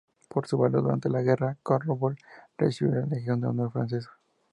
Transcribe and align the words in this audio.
Por 0.29 0.47
su 0.47 0.57
valor 0.57 0.81
durante 0.81 1.11
la 1.11 1.21
guerra, 1.21 1.57
Carroll 1.63 2.17
recibió 2.57 2.95
la 3.01 3.05
Legión 3.05 3.39
de 3.39 3.45
Honor 3.49 3.71
francesa. 3.71 4.09